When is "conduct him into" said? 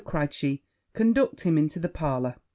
0.95-1.77